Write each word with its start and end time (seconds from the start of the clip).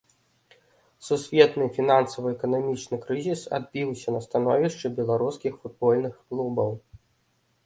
Сусветны 1.07 1.67
фінансава-эканамічны 1.75 2.95
крызіс 3.05 3.41
адбіўся 3.59 4.07
на 4.17 4.23
становішчы 4.27 4.87
беларускіх 4.97 5.53
футбольных 5.61 6.13
клубаў. 6.27 6.71